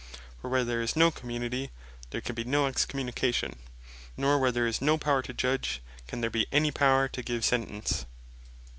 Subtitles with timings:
[0.41, 1.69] For where there is no community,
[2.09, 3.59] there can bee no Excommunication;
[4.17, 7.45] nor where there is no power to Judge, can there bee any power to give
[7.45, 8.07] Sentence.